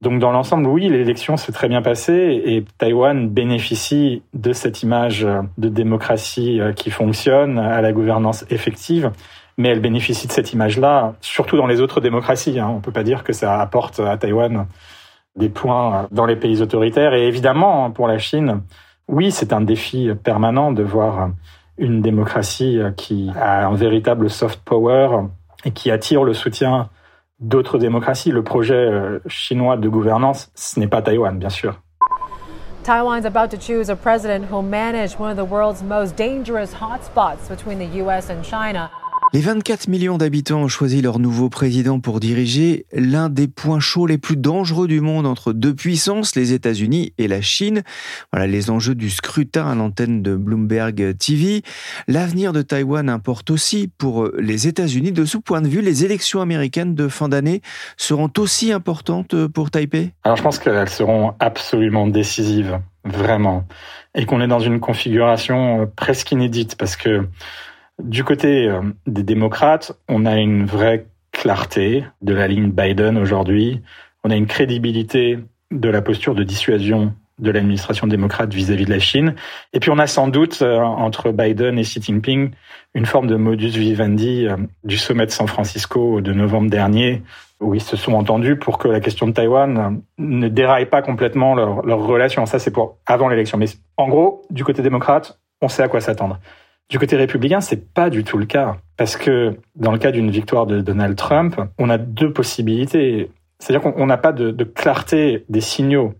Donc 0.00 0.20
dans 0.20 0.30
l'ensemble, 0.30 0.68
oui, 0.68 0.88
l'élection 0.88 1.36
s'est 1.36 1.50
très 1.50 1.68
bien 1.68 1.82
passée 1.82 2.40
et 2.44 2.64
Taïwan 2.78 3.28
bénéficie 3.28 4.22
de 4.32 4.52
cette 4.52 4.84
image 4.84 5.24
euh, 5.24 5.42
de 5.58 5.68
démocratie 5.68 6.60
euh, 6.60 6.72
qui 6.72 6.90
fonctionne, 6.90 7.58
à 7.58 7.80
la 7.80 7.92
gouvernance 7.92 8.44
effective, 8.48 9.10
mais 9.58 9.70
elle 9.70 9.80
bénéficie 9.80 10.28
de 10.28 10.32
cette 10.32 10.52
image-là, 10.52 11.14
surtout 11.20 11.56
dans 11.56 11.66
les 11.66 11.80
autres 11.80 12.00
démocraties. 12.00 12.60
Hein. 12.60 12.68
On 12.70 12.76
ne 12.76 12.80
peut 12.80 12.92
pas 12.92 13.02
dire 13.02 13.24
que 13.24 13.32
ça 13.32 13.60
apporte 13.60 13.98
à 13.98 14.16
Taïwan 14.16 14.66
des 15.34 15.48
points 15.48 15.94
euh, 15.94 16.06
dans 16.12 16.26
les 16.26 16.36
pays 16.36 16.62
autoritaires. 16.62 17.12
Et 17.12 17.26
évidemment, 17.26 17.90
pour 17.90 18.06
la 18.06 18.18
Chine, 18.18 18.60
oui, 19.08 19.32
c'est 19.32 19.52
un 19.52 19.62
défi 19.62 20.10
permanent 20.22 20.70
de 20.70 20.84
voir 20.84 21.30
une 21.76 22.02
démocratie 22.02 22.78
qui 22.96 23.30
a 23.36 23.66
un 23.66 23.74
véritable 23.74 24.30
soft 24.30 24.60
power 24.64 25.22
et 25.64 25.72
qui 25.72 25.90
attire 25.90 26.22
le 26.22 26.32
soutien 26.32 26.88
d'autres 27.40 27.78
démocraties. 27.78 28.30
Le 28.30 28.42
projet 28.42 28.74
euh, 28.74 29.18
chinois 29.26 29.76
de 29.76 29.88
gouvernance, 29.88 30.50
ce 30.54 30.80
n'est 30.80 30.88
pas 30.88 31.02
Taïwan, 31.02 31.38
bien 31.38 31.50
sûr. 31.50 31.80
Taiwan's 32.84 33.26
about 33.26 33.50
to 33.50 33.56
choose 33.56 33.90
a 33.90 33.96
president 33.96 34.44
who'll 34.44 34.62
manage 34.62 35.18
one 35.18 35.28
of 35.28 35.36
the 35.36 35.44
world's 35.44 35.82
most 35.82 36.14
dangerous 36.16 36.72
hotspots 36.72 37.48
between 37.48 37.78
the 37.78 38.00
US 38.00 38.30
and 38.30 38.44
China. 38.44 38.90
Les 39.32 39.40
24 39.40 39.88
millions 39.88 40.18
d'habitants 40.18 40.62
ont 40.62 40.68
choisi 40.68 41.02
leur 41.02 41.18
nouveau 41.18 41.50
président 41.50 42.00
pour 42.00 42.20
diriger 42.20 42.86
l'un 42.92 43.28
des 43.28 43.48
points 43.48 43.80
chauds 43.80 44.06
les 44.06 44.18
plus 44.18 44.36
dangereux 44.36 44.86
du 44.86 45.00
monde 45.00 45.26
entre 45.26 45.52
deux 45.52 45.74
puissances, 45.74 46.36
les 46.36 46.52
États-Unis 46.52 47.12
et 47.18 47.28
la 47.28 47.42
Chine. 47.42 47.82
Voilà 48.32 48.46
les 48.46 48.70
enjeux 48.70 48.94
du 48.94 49.10
scrutin 49.10 49.66
à 49.66 49.74
l'antenne 49.74 50.22
de 50.22 50.36
Bloomberg 50.36 51.16
TV. 51.18 51.62
L'avenir 52.06 52.52
de 52.52 52.62
Taïwan 52.62 53.08
importe 53.08 53.50
aussi 53.50 53.90
pour 53.98 54.30
les 54.38 54.68
États-Unis. 54.68 55.12
De 55.12 55.24
ce 55.24 55.38
point 55.38 55.60
de 55.60 55.68
vue, 55.68 55.82
les 55.82 56.04
élections 56.04 56.40
américaines 56.40 56.94
de 56.94 57.08
fin 57.08 57.28
d'année 57.28 57.62
seront 57.96 58.30
aussi 58.38 58.72
importantes 58.72 59.46
pour 59.48 59.70
Taipei? 59.70 60.12
Alors 60.22 60.36
je 60.36 60.42
pense 60.42 60.58
qu'elles 60.58 60.88
seront 60.88 61.34
absolument 61.40 62.06
décisives, 62.06 62.78
vraiment. 63.04 63.66
Et 64.14 64.24
qu'on 64.24 64.40
est 64.40 64.48
dans 64.48 64.60
une 64.60 64.80
configuration 64.80 65.90
presque 65.94 66.32
inédite 66.32 66.76
parce 66.76 66.96
que 66.96 67.26
du 68.02 68.24
côté 68.24 68.68
euh, 68.68 68.82
des 69.06 69.22
démocrates, 69.22 69.92
on 70.08 70.26
a 70.26 70.36
une 70.36 70.66
vraie 70.66 71.06
clarté 71.32 72.04
de 72.22 72.34
la 72.34 72.48
ligne 72.48 72.70
Biden 72.70 73.18
aujourd'hui. 73.18 73.82
On 74.24 74.30
a 74.30 74.36
une 74.36 74.46
crédibilité 74.46 75.38
de 75.70 75.88
la 75.88 76.02
posture 76.02 76.34
de 76.34 76.42
dissuasion 76.42 77.14
de 77.38 77.50
l'administration 77.50 78.06
démocrate 78.06 78.52
vis-à-vis 78.54 78.86
de 78.86 78.90
la 78.90 78.98
Chine. 78.98 79.34
Et 79.74 79.80
puis 79.80 79.90
on 79.90 79.98
a 79.98 80.06
sans 80.06 80.28
doute 80.28 80.62
euh, 80.62 80.80
entre 80.80 81.32
Biden 81.32 81.78
et 81.78 81.82
Xi 81.82 82.00
Jinping 82.00 82.50
une 82.94 83.04
forme 83.04 83.26
de 83.26 83.36
modus 83.36 83.78
vivendi 83.78 84.46
euh, 84.46 84.56
du 84.84 84.96
sommet 84.96 85.26
de 85.26 85.30
San 85.30 85.46
Francisco 85.46 86.22
de 86.22 86.32
novembre 86.32 86.70
dernier, 86.70 87.22
où 87.60 87.74
ils 87.74 87.82
se 87.82 87.96
sont 87.96 88.14
entendus 88.14 88.56
pour 88.56 88.78
que 88.78 88.88
la 88.88 89.00
question 89.00 89.26
de 89.26 89.32
Taïwan 89.32 90.00
ne 90.18 90.48
déraille 90.48 90.86
pas 90.86 91.02
complètement 91.02 91.54
leur, 91.54 91.84
leur 91.84 92.06
relation. 92.06 92.46
Ça, 92.46 92.58
c'est 92.58 92.70
pour 92.70 92.98
avant 93.06 93.28
l'élection. 93.28 93.58
Mais 93.58 93.66
en 93.98 94.08
gros, 94.08 94.42
du 94.50 94.64
côté 94.64 94.82
démocrate, 94.82 95.38
on 95.60 95.68
sait 95.68 95.82
à 95.82 95.88
quoi 95.88 96.00
s'attendre. 96.00 96.38
Du 96.88 96.98
côté 96.98 97.16
républicain, 97.16 97.60
c'est 97.60 97.92
pas 97.92 98.10
du 98.10 98.22
tout 98.22 98.38
le 98.38 98.46
cas. 98.46 98.76
Parce 98.96 99.16
que 99.16 99.56
dans 99.74 99.92
le 99.92 99.98
cas 99.98 100.12
d'une 100.12 100.30
victoire 100.30 100.66
de 100.66 100.80
Donald 100.80 101.16
Trump, 101.16 101.60
on 101.78 101.90
a 101.90 101.98
deux 101.98 102.32
possibilités. 102.32 103.30
C'est-à-dire 103.58 103.92
qu'on 103.92 104.06
n'a 104.06 104.16
pas 104.16 104.32
de, 104.32 104.50
de, 104.50 104.64
clarté 104.64 105.44
des 105.48 105.60
signaux. 105.60 106.14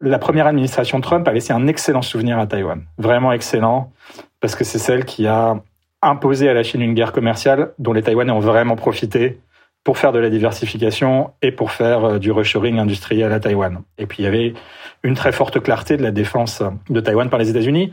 La 0.00 0.18
première 0.18 0.46
administration 0.46 1.00
Trump 1.00 1.26
a 1.28 1.32
laissé 1.32 1.52
un 1.52 1.66
excellent 1.66 2.02
souvenir 2.02 2.38
à 2.38 2.46
Taïwan. 2.46 2.84
Vraiment 2.98 3.32
excellent. 3.32 3.92
Parce 4.40 4.54
que 4.54 4.64
c'est 4.64 4.78
celle 4.78 5.04
qui 5.04 5.26
a 5.26 5.62
imposé 6.02 6.48
à 6.48 6.54
la 6.54 6.62
Chine 6.62 6.82
une 6.82 6.94
guerre 6.94 7.12
commerciale 7.12 7.72
dont 7.78 7.92
les 7.92 8.02
Taïwanais 8.02 8.32
ont 8.32 8.40
vraiment 8.40 8.76
profité 8.76 9.40
pour 9.84 9.98
faire 9.98 10.12
de 10.12 10.18
la 10.18 10.30
diversification 10.30 11.32
et 11.42 11.52
pour 11.52 11.72
faire 11.72 12.04
euh, 12.04 12.18
du 12.18 12.30
reshoring 12.30 12.78
industriel 12.78 13.32
à 13.32 13.40
Taïwan. 13.40 13.82
Et 13.98 14.06
puis 14.06 14.22
il 14.22 14.24
y 14.24 14.28
avait 14.28 14.54
une 15.02 15.14
très 15.14 15.32
forte 15.32 15.60
clarté 15.60 15.96
de 15.96 16.02
la 16.02 16.12
défense 16.12 16.62
de 16.88 17.00
Taïwan 17.00 17.28
par 17.28 17.38
les 17.38 17.50
États-Unis. 17.50 17.92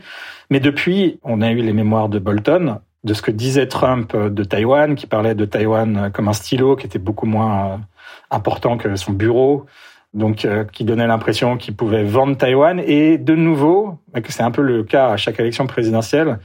Mais 0.50 0.60
depuis, 0.60 1.18
on 1.22 1.42
a 1.42 1.50
eu 1.50 1.56
les 1.56 1.72
mémoires 1.72 2.08
de 2.08 2.18
Bolton, 2.18 2.80
de 3.04 3.14
ce 3.14 3.22
que 3.22 3.30
disait 3.30 3.66
Trump 3.66 4.14
de 4.14 4.44
Taïwan, 4.44 4.94
qui 4.94 5.06
parlait 5.06 5.34
de 5.34 5.44
Taïwan 5.44 6.10
comme 6.12 6.28
un 6.28 6.32
stylo 6.32 6.76
qui 6.76 6.86
était 6.86 6.98
beaucoup 6.98 7.26
moins 7.26 7.66
euh, 7.66 7.76
important 8.30 8.76
que 8.76 8.94
son 8.96 9.12
bureau, 9.12 9.66
donc 10.12 10.44
euh, 10.44 10.64
qui 10.64 10.84
donnait 10.84 11.06
l'impression 11.06 11.56
qu'il 11.56 11.74
pouvait 11.74 12.04
vendre 12.04 12.36
Taïwan. 12.36 12.80
Et 12.80 13.18
de 13.18 13.34
nouveau, 13.34 13.98
c'est 14.28 14.42
un 14.42 14.50
peu 14.50 14.62
le 14.62 14.84
cas 14.84 15.08
à 15.08 15.16
chaque 15.16 15.40
élection 15.40 15.66
présidentielle, 15.66 16.38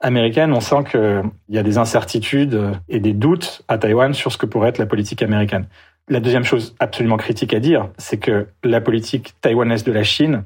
américaine, 0.00 0.52
on 0.52 0.60
sent 0.60 0.84
qu'il 0.90 1.22
y 1.48 1.58
a 1.58 1.62
des 1.62 1.78
incertitudes 1.78 2.72
et 2.88 3.00
des 3.00 3.12
doutes 3.12 3.62
à 3.68 3.78
Taïwan 3.78 4.14
sur 4.14 4.32
ce 4.32 4.38
que 4.38 4.46
pourrait 4.46 4.70
être 4.70 4.78
la 4.78 4.86
politique 4.86 5.22
américaine. 5.22 5.66
La 6.08 6.20
deuxième 6.20 6.44
chose 6.44 6.74
absolument 6.80 7.16
critique 7.16 7.54
à 7.54 7.60
dire, 7.60 7.88
c'est 7.98 8.18
que 8.18 8.48
la 8.64 8.80
politique 8.80 9.34
taïwanaise 9.40 9.84
de 9.84 9.92
la 9.92 10.02
Chine 10.02 10.44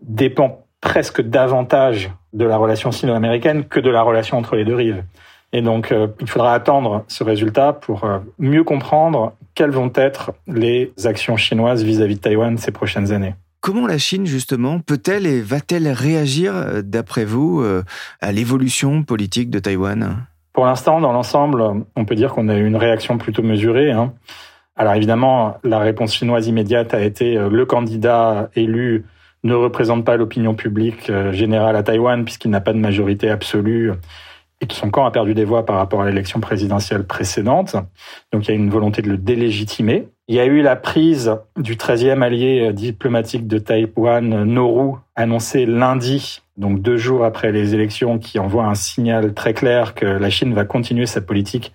dépend 0.00 0.64
presque 0.80 1.20
davantage 1.20 2.10
de 2.32 2.44
la 2.44 2.56
relation 2.56 2.90
sino-américaine 2.90 3.64
que 3.64 3.80
de 3.80 3.90
la 3.90 4.02
relation 4.02 4.38
entre 4.38 4.56
les 4.56 4.64
deux 4.64 4.74
rives. 4.74 5.04
Et 5.52 5.62
donc, 5.62 5.92
euh, 5.92 6.08
il 6.20 6.28
faudra 6.28 6.52
attendre 6.52 7.04
ce 7.08 7.22
résultat 7.22 7.72
pour 7.72 8.04
euh, 8.04 8.18
mieux 8.38 8.64
comprendre 8.64 9.34
quelles 9.54 9.70
vont 9.70 9.92
être 9.94 10.32
les 10.46 10.92
actions 11.04 11.36
chinoises 11.36 11.84
vis-à-vis 11.84 12.14
-vis 12.14 12.16
de 12.16 12.22
Taïwan 12.22 12.58
ces 12.58 12.72
prochaines 12.72 13.12
années. 13.12 13.34
Comment 13.64 13.86
la 13.86 13.96
Chine, 13.96 14.26
justement, 14.26 14.78
peut-elle 14.78 15.26
et 15.26 15.40
va-t-elle 15.40 15.88
réagir, 15.88 16.54
euh, 16.54 16.82
d'après 16.82 17.24
vous, 17.24 17.62
euh, 17.62 17.82
à 18.20 18.30
l'évolution 18.30 19.02
politique 19.04 19.48
de 19.48 19.58
Taïwan? 19.58 20.26
Pour 20.52 20.66
l'instant, 20.66 21.00
dans 21.00 21.12
l'ensemble, 21.12 21.64
on 21.96 22.04
peut 22.04 22.14
dire 22.14 22.34
qu'on 22.34 22.50
a 22.50 22.56
eu 22.58 22.66
une 22.66 22.76
réaction 22.76 23.16
plutôt 23.16 23.42
mesurée. 23.42 23.90
Hein. 23.90 24.12
Alors 24.76 24.92
évidemment, 24.92 25.56
la 25.64 25.78
réponse 25.78 26.14
chinoise 26.14 26.46
immédiate 26.46 26.92
a 26.92 27.00
été 27.00 27.38
euh, 27.38 27.48
le 27.48 27.64
candidat 27.64 28.50
élu 28.54 29.06
ne 29.44 29.54
représente 29.54 30.04
pas 30.04 30.18
l'opinion 30.18 30.54
publique 30.54 31.10
générale 31.32 31.76
à 31.76 31.82
Taïwan 31.82 32.22
puisqu'il 32.24 32.50
n'a 32.50 32.60
pas 32.60 32.74
de 32.74 32.78
majorité 32.78 33.30
absolue 33.30 33.92
et 34.60 34.66
que 34.66 34.74
son 34.74 34.90
camp 34.90 35.06
a 35.06 35.10
perdu 35.10 35.32
des 35.32 35.44
voix 35.44 35.64
par 35.64 35.76
rapport 35.76 36.02
à 36.02 36.06
l'élection 36.06 36.40
présidentielle 36.40 37.06
précédente. 37.06 37.76
Donc 38.32 38.46
il 38.46 38.48
y 38.48 38.52
a 38.52 38.54
une 38.54 38.70
volonté 38.70 39.02
de 39.02 39.08
le 39.08 39.18
délégitimer. 39.18 40.08
Il 40.26 40.34
y 40.34 40.40
a 40.40 40.46
eu 40.46 40.62
la 40.62 40.74
prise 40.74 41.36
du 41.58 41.76
13e 41.76 42.22
allié 42.22 42.72
diplomatique 42.72 43.46
de 43.46 43.58
Taïwan, 43.58 44.44
Nauru, 44.44 44.96
annoncé 45.16 45.66
lundi, 45.66 46.40
donc 46.56 46.80
deux 46.80 46.96
jours 46.96 47.26
après 47.26 47.52
les 47.52 47.74
élections, 47.74 48.18
qui 48.18 48.38
envoie 48.38 48.64
un 48.64 48.74
signal 48.74 49.34
très 49.34 49.52
clair 49.52 49.94
que 49.94 50.06
la 50.06 50.30
Chine 50.30 50.54
va 50.54 50.64
continuer 50.64 51.04
sa 51.04 51.20
politique 51.20 51.74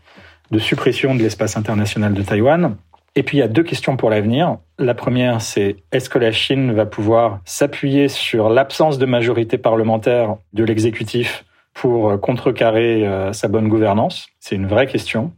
de 0.49 0.57
suppression 0.57 1.13
de 1.13 1.21
l'espace 1.21 1.57
international 1.57 2.15
de 2.15 2.23
Taïwan. 2.23 2.75
Et 3.15 3.21
puis 3.21 3.37
il 3.37 3.39
y 3.41 3.43
a 3.43 3.47
deux 3.47 3.61
questions 3.61 3.97
pour 3.97 4.09
l'avenir. 4.09 4.57
La 4.79 4.95
première, 4.95 5.41
c'est 5.41 5.75
est-ce 5.91 6.09
que 6.09 6.17
la 6.17 6.31
Chine 6.31 6.73
va 6.73 6.87
pouvoir 6.87 7.41
s'appuyer 7.45 8.07
sur 8.07 8.49
l'absence 8.49 8.97
de 8.97 9.05
majorité 9.05 9.59
parlementaire 9.59 10.37
de 10.53 10.63
l'exécutif 10.63 11.45
pour 11.75 12.19
contrecarrer 12.19 13.07
euh, 13.07 13.31
sa 13.31 13.47
bonne 13.47 13.67
gouvernance? 13.67 14.27
C'est 14.39 14.55
une 14.55 14.65
vraie 14.65 14.87
question. 14.87 15.33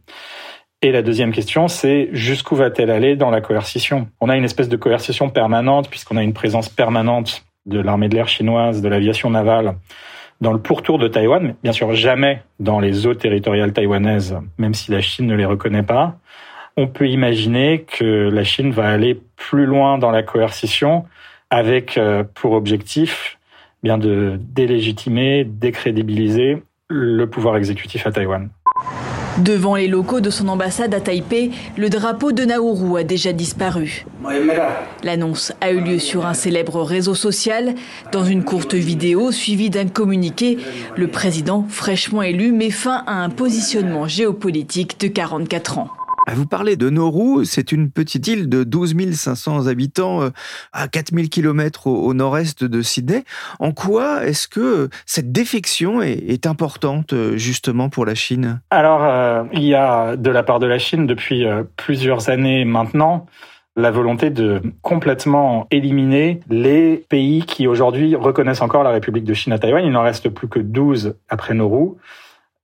Et 0.84 0.90
la 0.90 1.02
deuxième 1.02 1.30
question, 1.30 1.68
c'est 1.68 2.08
jusqu'où 2.12 2.56
va-t-elle 2.56 2.90
aller 2.90 3.14
dans 3.14 3.30
la 3.30 3.40
coercition? 3.40 4.08
On 4.20 4.28
a 4.28 4.36
une 4.36 4.42
espèce 4.42 4.68
de 4.68 4.76
coercition 4.76 5.30
permanente 5.30 5.88
puisqu'on 5.88 6.16
a 6.16 6.24
une 6.24 6.32
présence 6.32 6.68
permanente 6.68 7.44
de 7.66 7.78
l'armée 7.78 8.08
de 8.08 8.16
l'air 8.16 8.26
chinoise, 8.26 8.82
de 8.82 8.88
l'aviation 8.88 9.30
navale 9.30 9.76
dans 10.40 10.52
le 10.52 10.58
pourtour 10.58 10.98
de 10.98 11.06
Taïwan, 11.06 11.40
mais 11.40 11.54
bien 11.62 11.70
sûr 11.70 11.94
jamais 11.94 12.42
dans 12.58 12.80
les 12.80 13.06
eaux 13.06 13.14
territoriales 13.14 13.72
taïwanaises, 13.72 14.36
même 14.58 14.74
si 14.74 14.90
la 14.90 15.00
Chine 15.00 15.28
ne 15.28 15.36
les 15.36 15.44
reconnaît 15.44 15.84
pas. 15.84 16.16
On 16.76 16.88
peut 16.88 17.08
imaginer 17.08 17.82
que 17.82 18.28
la 18.28 18.42
Chine 18.42 18.72
va 18.72 18.88
aller 18.88 19.20
plus 19.36 19.66
loin 19.66 19.98
dans 19.98 20.10
la 20.10 20.24
coercition 20.24 21.04
avec 21.50 21.96
euh, 21.96 22.24
pour 22.34 22.54
objectif 22.54 23.38
bien 23.84 23.98
de 23.98 24.36
délégitimer, 24.40 25.44
décrédibiliser 25.44 26.60
le 26.88 27.26
pouvoir 27.26 27.56
exécutif 27.56 28.04
à 28.04 28.10
Taïwan. 28.10 28.50
Devant 29.42 29.74
les 29.74 29.88
locaux 29.88 30.20
de 30.20 30.30
son 30.30 30.46
ambassade 30.46 30.94
à 30.94 31.00
Taipei, 31.00 31.50
le 31.76 31.90
drapeau 31.90 32.30
de 32.30 32.44
Nauru 32.44 32.96
a 32.96 33.02
déjà 33.02 33.32
disparu. 33.32 34.06
L'annonce 35.02 35.52
a 35.60 35.72
eu 35.72 35.80
lieu 35.80 35.98
sur 35.98 36.26
un 36.26 36.34
célèbre 36.34 36.80
réseau 36.82 37.16
social. 37.16 37.74
Dans 38.12 38.24
une 38.24 38.44
courte 38.44 38.74
vidéo 38.74 39.32
suivie 39.32 39.68
d'un 39.68 39.88
communiqué, 39.88 40.58
le 40.96 41.08
président 41.08 41.66
fraîchement 41.68 42.22
élu 42.22 42.52
met 42.52 42.70
fin 42.70 43.02
à 43.08 43.14
un 43.14 43.30
positionnement 43.30 44.06
géopolitique 44.06 45.00
de 45.00 45.08
44 45.08 45.78
ans. 45.78 45.88
Vous 46.30 46.46
parlez 46.46 46.76
de 46.76 46.88
Nauru, 46.88 47.44
c'est 47.44 47.72
une 47.72 47.90
petite 47.90 48.28
île 48.28 48.48
de 48.48 48.62
12 48.62 48.94
500 49.12 49.66
habitants 49.66 50.22
euh, 50.22 50.30
à 50.72 50.86
4000 50.86 51.28
km 51.28 51.88
au, 51.88 52.14
nord-est 52.14 52.64
de 52.64 52.80
Sydney. 52.80 53.24
En 53.58 53.72
quoi 53.72 54.24
est-ce 54.24 54.46
que 54.46 54.88
cette 55.04 55.32
défection 55.32 56.00
est, 56.00 56.46
importante 56.46 57.12
euh, 57.12 57.36
justement 57.36 57.88
pour 57.88 58.06
la 58.06 58.14
Chine? 58.14 58.60
Alors, 58.70 59.04
euh, 59.04 59.44
il 59.52 59.64
y 59.64 59.74
a 59.74 60.16
de 60.16 60.30
la 60.30 60.42
part 60.42 60.58
de 60.60 60.66
la 60.66 60.78
Chine 60.78 61.06
depuis 61.06 61.44
plusieurs 61.76 62.28
années 62.28 62.64
maintenant 62.64 63.26
la 63.74 63.90
volonté 63.90 64.30
de 64.30 64.60
complètement 64.82 65.66
éliminer 65.70 66.40
les 66.50 67.04
pays 67.08 67.42
qui 67.42 67.66
aujourd'hui 67.66 68.14
reconnaissent 68.16 68.60
encore 68.60 68.82
la 68.82 68.90
République 68.90 69.24
de 69.24 69.34
Chine 69.34 69.52
à 69.52 69.58
Taïwan. 69.58 69.84
Il 69.84 69.92
n'en 69.92 70.02
reste 70.02 70.28
plus 70.28 70.48
que 70.48 70.58
12 70.58 71.16
après 71.28 71.54
Nauru. 71.54 71.92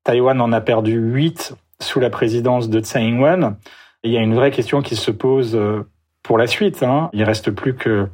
Taïwan 0.04 0.40
en 0.40 0.52
a 0.52 0.60
perdu 0.60 0.92
8 0.92 1.54
sous 1.80 2.00
la 2.00 2.10
présidence 2.10 2.68
de 2.68 2.80
Tsai 2.80 3.00
Ing-wen. 3.02 3.56
Il 4.04 4.12
y 4.12 4.18
a 4.18 4.20
une 4.20 4.34
vraie 4.34 4.50
question 4.50 4.82
qui 4.82 4.96
se 4.96 5.10
pose 5.10 5.56
euh, 5.56 5.88
pour 6.22 6.38
la 6.38 6.46
suite. 6.46 6.82
Hein. 6.82 7.10
Il 7.12 7.22
reste 7.24 7.50
plus 7.50 7.74
que 7.74 8.08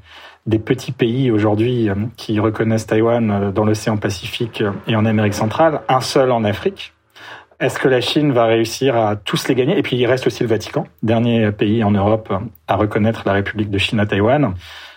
des 0.47 0.59
petits 0.59 0.93
pays 0.93 1.31
aujourd'hui 1.31 1.89
euh, 1.89 1.95
qui 2.17 2.41
reconnaissent 2.41 2.87
Taïwan 2.87 3.31
euh, 3.31 3.51
dans 3.51 3.65
l'océan 3.65 3.97
Pacifique 3.97 4.63
et 4.87 4.97
en 4.97 5.05
Amérique 5.05 5.35
centrale, 5.35 5.81
un 5.89 6.01
seul 6.01 6.31
en 6.31 6.45
Afrique. 6.45 6.93
Est-ce 7.61 7.79
que 7.79 7.89
la 7.89 8.01
Chine 8.01 8.33
va 8.33 8.47
réussir 8.47 8.97
à 8.97 9.17
tous 9.17 9.49
les 9.49 9.55
gagner? 9.55 9.79
Et 9.79 9.83
puis 9.83 9.97
il 9.97 10.07
reste 10.07 10.27
aussi 10.27 10.43
le 10.43 10.49
Vatican, 10.49 10.87
dernier 11.03 11.53
pays 11.53 11.85
en 11.85 11.93
Europe 11.93 12.33
à 12.67 12.77
reconnaître 12.77 13.23
la 13.27 13.33
République 13.33 13.71
de 13.71 13.79
Chine 13.79 14.01
à 14.01 14.07
Taïwan. 14.07 14.55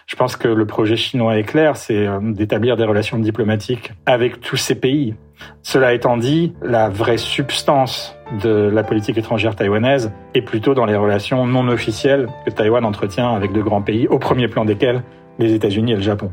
Je 0.07 0.15
pense 0.15 0.37
que 0.37 0.47
le 0.47 0.65
projet 0.65 0.95
chinois 0.95 1.37
est 1.37 1.43
clair, 1.43 1.75
c'est 1.75 2.07
d'établir 2.21 2.77
des 2.77 2.85
relations 2.85 3.19
diplomatiques 3.19 3.91
avec 4.05 4.39
tous 4.39 4.55
ces 4.55 4.75
pays. 4.75 5.15
Cela 5.63 5.93
étant 5.93 6.15
dit, 6.15 6.53
la 6.61 6.87
vraie 6.87 7.17
substance 7.17 8.15
de 8.41 8.49
la 8.49 8.83
politique 8.83 9.17
étrangère 9.17 9.55
taïwanaise 9.55 10.13
est 10.33 10.41
plutôt 10.41 10.73
dans 10.73 10.85
les 10.85 10.95
relations 10.95 11.45
non 11.45 11.67
officielles 11.67 12.27
que 12.45 12.51
Taïwan 12.51 12.85
entretient 12.85 13.35
avec 13.35 13.51
de 13.51 13.61
grands 13.61 13.81
pays, 13.81 14.07
au 14.07 14.17
premier 14.17 14.47
plan 14.47 14.63
desquels 14.63 15.03
les 15.39 15.53
États-Unis 15.53 15.91
et 15.91 15.95
le 15.95 16.01
Japon. 16.01 16.31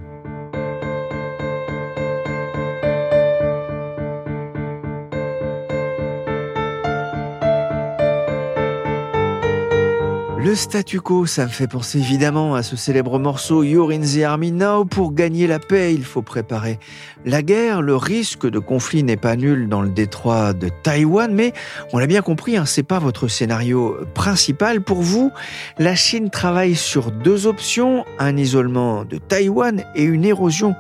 Statu 10.55 11.01
quo, 11.01 11.27
ça 11.27 11.45
me 11.45 11.51
fait 11.51 11.67
penser 11.67 11.99
évidemment 11.99 12.55
à 12.55 12.63
ce 12.63 12.77
célèbre 12.77 13.19
morceau 13.19 13.65
You're 13.65 13.91
in 13.91 14.01
the 14.01 14.23
Army 14.23 14.53
Now. 14.53 14.85
Pour 14.85 15.13
gagner 15.13 15.49
la 15.49 15.59
paix, 15.59 15.93
il 15.93 16.05
faut 16.05 16.23
préparer 16.23 16.79
la 17.25 17.43
guerre. 17.43 17.83
Le 17.83 17.97
risque 17.97 18.49
de 18.49 18.61
conflit 18.61 19.03
n'est 19.03 19.17
pas 19.17 19.35
nul 19.35 19.69
dans 19.69 19.83
le 19.83 19.89
détroit 19.89 20.53
de 20.53 20.69
Taïwan, 20.69 21.35
mais 21.35 21.53
on 21.93 21.99
l'a 21.99 22.07
bien 22.07 22.23
compris, 22.23 22.57
hein, 22.57 22.67
c'est 22.67 22.85
pas 22.85 23.01
votre 23.01 23.27
scénario 23.27 23.97
principal. 24.15 24.81
Pour 24.81 25.03
vous, 25.03 25.33
la 25.79 25.97
Chine 25.97 26.31
travaille 26.31 26.77
sur 26.77 27.11
deux 27.11 27.47
options 27.47 28.05
un 28.21 28.37
isolement 28.37 29.05
de 29.05 29.19
Taïwan 29.19 29.85
et 29.97 30.05
une 30.05 30.25
érosion 30.25 30.77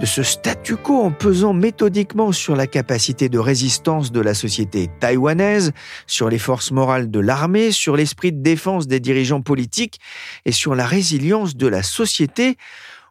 de 0.00 0.06
ce 0.06 0.24
statu 0.24 0.76
quo 0.76 1.00
en 1.00 1.12
pesant 1.12 1.52
méthodiquement 1.52 2.32
sur 2.32 2.56
la 2.56 2.66
capacité 2.66 3.28
de 3.28 3.38
résistance 3.38 4.10
de 4.10 4.20
la 4.20 4.34
société 4.34 4.90
taïwanaise, 4.98 5.72
sur 6.08 6.28
les 6.28 6.38
forces 6.38 6.72
morales 6.72 7.10
de 7.10 7.20
l'armée, 7.20 7.70
sur 7.70 7.94
l'esprit 7.94 8.32
de 8.32 8.42
défense 8.42 8.88
des 8.88 8.98
dirigeants 9.12 9.42
politiques 9.42 10.00
et 10.46 10.52
sur 10.52 10.74
la 10.74 10.86
résilience 10.86 11.54
de 11.54 11.66
la 11.66 11.82
société. 11.82 12.56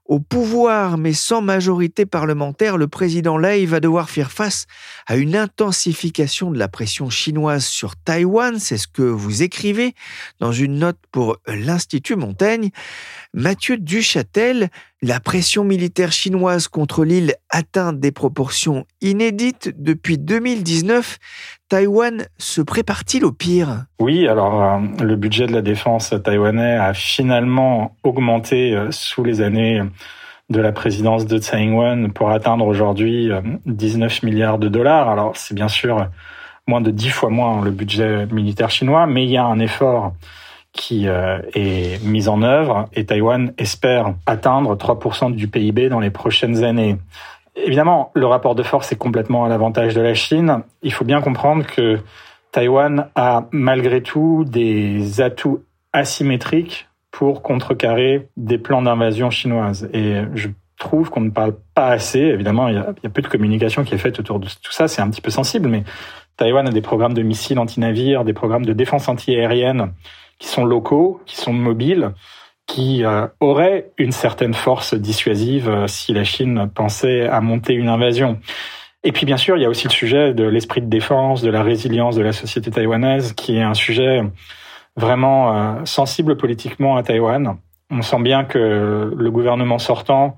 Au 0.05 0.19
pouvoir, 0.19 0.97
mais 0.97 1.13
sans 1.13 1.41
majorité 1.41 2.05
parlementaire, 2.05 2.75
le 2.75 2.87
président 2.87 3.37
Lei 3.37 3.65
va 3.65 3.79
devoir 3.79 4.09
faire 4.09 4.31
face 4.31 4.65
à 5.07 5.15
une 5.15 5.35
intensification 5.37 6.51
de 6.51 6.57
la 6.57 6.67
pression 6.67 7.09
chinoise 7.09 7.65
sur 7.65 7.95
Taïwan. 7.95 8.59
C'est 8.59 8.77
ce 8.77 8.87
que 8.87 9.03
vous 9.03 9.43
écrivez 9.43 9.93
dans 10.39 10.51
une 10.51 10.79
note 10.79 10.97
pour 11.11 11.37
l'Institut 11.47 12.15
Montaigne. 12.15 12.71
Mathieu 13.33 13.77
Duchâtel, 13.77 14.69
la 15.03 15.19
pression 15.19 15.63
militaire 15.63 16.11
chinoise 16.11 16.67
contre 16.67 17.03
l'île 17.03 17.33
atteint 17.49 17.91
des 17.91 18.11
proportions 18.11 18.85
inédites 19.01 19.73
depuis 19.75 20.19
2019. 20.19 21.17
Taïwan 21.69 22.25
se 22.37 22.61
prépare-t-il 22.61 23.25
au 23.25 23.31
pire? 23.31 23.85
Oui, 23.99 24.27
alors 24.27 24.61
euh, 24.61 24.77
le 25.03 25.15
budget 25.15 25.47
de 25.47 25.53
la 25.53 25.63
défense 25.63 26.13
taïwanais 26.23 26.77
a 26.77 26.93
finalement 26.93 27.95
augmenté 28.03 28.75
euh, 28.75 28.91
sous 28.91 29.23
les 29.23 29.41
années 29.41 29.81
de 30.49 30.59
la 30.59 30.71
présidence 30.71 31.25
de 31.25 31.39
Tsai 31.39 31.63
Ing-wen 31.63 32.11
pour 32.11 32.29
atteindre 32.29 32.67
aujourd'hui 32.67 33.31
19 33.65 34.11
euh, 34.11 34.27
milliards 34.27 34.59
de 34.59 34.67
dollars. 34.67 35.09
Alors 35.09 35.35
c'est 35.35 35.55
bien 35.55 35.69
sûr 35.69 36.09
moins 36.67 36.81
de 36.81 36.91
10 36.91 37.09
fois 37.09 37.29
moins 37.29 37.63
le 37.63 37.71
budget 37.71 38.27
militaire 38.27 38.69
chinois, 38.69 39.07
mais 39.07 39.23
il 39.23 39.31
y 39.31 39.37
a 39.37 39.45
un 39.45 39.59
effort 39.59 40.13
qui 40.73 41.05
est 41.05 42.03
mis 42.03 42.29
en 42.29 42.41
œuvre 42.41 42.87
et 42.93 43.05
Taïwan 43.05 43.53
espère 43.57 44.13
atteindre 44.25 44.75
3% 44.75 45.33
du 45.33 45.47
PIB 45.47 45.89
dans 45.89 45.99
les 45.99 46.11
prochaines 46.11 46.63
années. 46.63 46.97
Évidemment, 47.55 48.11
le 48.13 48.25
rapport 48.25 48.55
de 48.55 48.63
force 48.63 48.91
est 48.91 48.97
complètement 48.97 49.43
à 49.43 49.49
l'avantage 49.49 49.93
de 49.93 50.01
la 50.01 50.13
Chine. 50.13 50.63
Il 50.81 50.93
faut 50.93 51.03
bien 51.03 51.21
comprendre 51.21 51.65
que 51.65 51.99
Taïwan 52.51 53.09
a 53.15 53.47
malgré 53.51 54.01
tout 54.01 54.45
des 54.47 55.21
atouts 55.21 55.63
asymétriques 55.93 56.87
pour 57.11 57.41
contrecarrer 57.41 58.29
des 58.37 58.57
plans 58.57 58.81
d'invasion 58.81 59.29
chinoise. 59.29 59.89
Et 59.93 60.21
je 60.33 60.47
trouve 60.77 61.09
qu'on 61.09 61.21
ne 61.21 61.29
parle 61.29 61.55
pas 61.75 61.89
assez. 61.89 62.19
Évidemment, 62.19 62.69
il 62.69 62.75
y, 62.75 62.77
a, 62.77 63.09
peu 63.09 63.21
de 63.21 63.27
communication 63.27 63.83
qui 63.83 63.95
est 63.95 63.99
faite 63.99 64.19
autour 64.19 64.39
de 64.39 64.47
tout 64.47 64.71
ça. 64.71 64.87
C'est 64.87 65.01
un 65.01 65.09
petit 65.09 65.21
peu 65.21 65.29
sensible, 65.29 65.67
mais 65.67 65.83
Taïwan 66.37 66.65
a 66.67 66.71
des 66.71 66.81
programmes 66.81 67.13
de 67.13 67.21
missiles 67.21 67.59
anti-navires, 67.59 68.23
des 68.23 68.33
programmes 68.33 68.65
de 68.65 68.73
défense 68.73 69.09
anti-aérienne 69.09 69.91
qui 70.41 70.47
sont 70.49 70.65
locaux, 70.65 71.21
qui 71.25 71.37
sont 71.37 71.53
mobiles 71.53 72.11
qui 72.71 73.03
euh, 73.03 73.27
aurait 73.41 73.91
une 73.97 74.13
certaine 74.13 74.53
force 74.53 74.93
dissuasive 74.93 75.67
euh, 75.67 75.87
si 75.87 76.13
la 76.13 76.23
Chine 76.23 76.69
pensait 76.73 77.27
à 77.27 77.41
monter 77.41 77.73
une 77.73 77.89
invasion. 77.89 78.39
Et 79.03 79.11
puis 79.11 79.25
bien 79.25 79.35
sûr, 79.35 79.57
il 79.57 79.63
y 79.63 79.65
a 79.65 79.69
aussi 79.69 79.87
le 79.87 79.93
sujet 79.93 80.33
de 80.33 80.45
l'esprit 80.45 80.81
de 80.81 80.85
défense, 80.85 81.41
de 81.41 81.49
la 81.49 81.63
résilience 81.63 82.15
de 82.15 82.21
la 82.21 82.31
société 82.31 82.71
taïwanaise, 82.71 83.33
qui 83.33 83.57
est 83.57 83.61
un 83.61 83.73
sujet 83.73 84.21
vraiment 84.95 85.53
euh, 85.53 85.85
sensible 85.85 86.37
politiquement 86.37 86.95
à 86.95 87.03
Taïwan. 87.03 87.57
On 87.89 88.01
sent 88.01 88.21
bien 88.21 88.45
que 88.45 89.11
le 89.13 89.31
gouvernement 89.31 89.79
sortant 89.79 90.37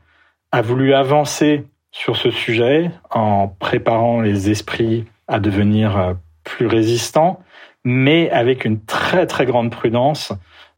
a 0.51 0.63
voulu 0.63 0.95
avancer 0.95 1.65
sur 1.91 2.15
ce 2.15 2.31
sujet 2.31 2.89
en 3.11 3.47
préparant 3.47 4.21
les 4.21 4.49
esprits 4.49 5.05
à 5.27 5.39
devenir 5.39 6.15
plus 6.43 6.65
résistants, 6.65 7.42
mais 7.83 8.29
avec 8.29 8.65
une 8.65 8.79
très 8.83 9.27
très 9.27 9.45
grande 9.45 9.71
prudence 9.71 10.33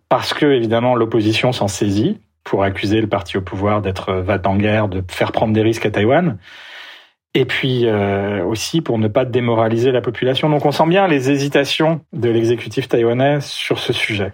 parce 0.09 0.33
que 0.33 0.45
évidemment 0.45 0.95
l'opposition 0.95 1.51
s'en 1.51 1.67
saisit 1.67 2.19
pour 2.43 2.63
accuser 2.63 3.01
le 3.01 3.07
parti 3.07 3.37
au 3.37 3.41
pouvoir 3.41 3.81
d'être 3.81 4.13
va 4.13 4.39
en 4.45 4.55
guerre, 4.55 4.87
de 4.87 5.03
faire 5.09 5.31
prendre 5.31 5.53
des 5.53 5.61
risques 5.61 5.85
à 5.85 5.91
Taïwan. 5.91 6.37
Et 7.33 7.45
puis 7.45 7.85
euh, 7.85 8.43
aussi 8.45 8.81
pour 8.81 8.97
ne 8.97 9.07
pas 9.07 9.25
démoraliser 9.25 9.91
la 9.91 10.01
population. 10.01 10.49
Donc 10.49 10.65
on 10.65 10.71
sent 10.71 10.87
bien 10.87 11.07
les 11.07 11.31
hésitations 11.31 12.01
de 12.13 12.29
l'exécutif 12.29 12.87
taïwanais 12.87 13.41
sur 13.41 13.79
ce 13.79 13.91
sujet. 13.91 14.31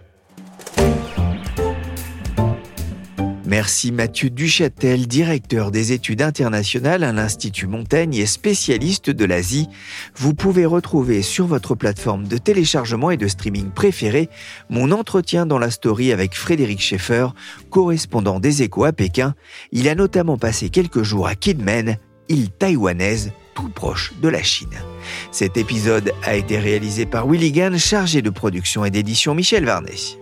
Merci 3.52 3.92
Mathieu 3.92 4.30
Duchâtel, 4.30 5.08
directeur 5.08 5.72
des 5.72 5.92
études 5.92 6.22
internationales 6.22 7.04
à 7.04 7.12
l'Institut 7.12 7.68
Montaigne 7.68 8.16
et 8.16 8.26
spécialiste 8.26 9.10
de 9.10 9.26
l'Asie. 9.26 9.68
Vous 10.16 10.34
pouvez 10.34 10.66
retrouver 10.66 11.22
sur 11.22 11.48
votre 11.48 11.76
plateforme 11.76 12.30
de 12.30 12.38
téléchargement 12.38 13.12
et 13.12 13.18
de 13.18 13.28
streaming 13.28 13.70
préférée 13.72 14.30
mon 14.70 14.92
entretien 14.92 15.46
dans 15.46 15.60
la 15.60 15.70
story 15.70 16.14
avec 16.14 16.34
Frédéric 16.34 16.80
Schaeffer, 16.80 17.28
correspondant 17.70 18.40
des 18.40 18.64
échos 18.64 18.86
à 18.86 18.94
Pékin. 18.94 19.36
Il 19.74 19.90
a 19.90 19.96
notamment 19.96 20.38
passé 20.38 20.70
quelques 20.70 21.04
jours 21.04 21.28
à 21.28 21.36
Kinmen, 21.36 21.98
île 22.30 22.52
taïwanaise 22.52 23.34
tout 23.54 23.68
proche 23.68 24.14
de 24.22 24.30
la 24.30 24.42
Chine. 24.42 24.80
Cet 25.34 25.58
épisode 25.58 26.14
a 26.24 26.38
été 26.38 26.58
réalisé 26.58 27.06
par 27.06 27.28
Willy 27.28 27.52
Gann, 27.52 27.78
chargé 27.78 28.22
de 28.22 28.30
production 28.30 28.86
et 28.86 28.92
d'édition 28.92 29.36
Michel 29.36 29.66
Varnet. 29.66 30.22